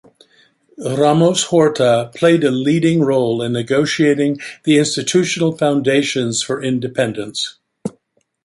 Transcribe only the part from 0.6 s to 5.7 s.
Ramos-Horta played a leading role in negotiating the institutional